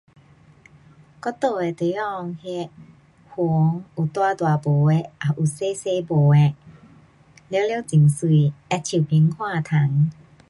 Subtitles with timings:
[1.21, 2.69] 我住的地方那云
[3.95, 6.55] 有大大朵的，也有小小多的。
[7.51, 7.67] 全
[8.07, 10.09] 部很美，好像棉花糖。